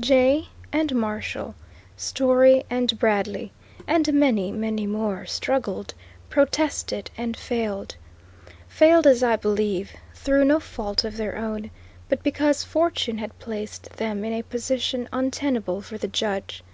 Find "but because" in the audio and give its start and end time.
12.08-12.64